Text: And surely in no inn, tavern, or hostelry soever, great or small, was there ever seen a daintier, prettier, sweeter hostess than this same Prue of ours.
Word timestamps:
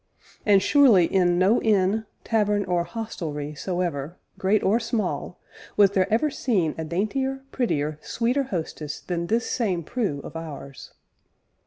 And 0.47 0.63
surely 0.63 1.05
in 1.05 1.37
no 1.37 1.61
inn, 1.61 2.07
tavern, 2.23 2.65
or 2.65 2.83
hostelry 2.85 3.53
soever, 3.53 4.17
great 4.39 4.63
or 4.63 4.79
small, 4.79 5.39
was 5.77 5.91
there 5.91 6.11
ever 6.11 6.31
seen 6.31 6.73
a 6.75 6.83
daintier, 6.83 7.43
prettier, 7.51 7.99
sweeter 8.01 8.45
hostess 8.45 8.99
than 9.01 9.27
this 9.27 9.47
same 9.47 9.83
Prue 9.83 10.19
of 10.23 10.35
ours. 10.35 10.95